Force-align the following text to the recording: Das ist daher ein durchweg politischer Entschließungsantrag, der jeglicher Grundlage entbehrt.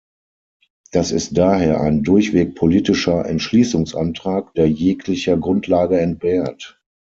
Das 0.91 1.11
ist 1.11 1.37
daher 1.37 1.79
ein 1.81 2.01
durchweg 2.01 2.55
politischer 2.55 3.23
Entschließungsantrag, 3.27 4.51
der 4.55 4.65
jeglicher 4.67 5.37
Grundlage 5.37 5.99
entbehrt. 5.99 6.81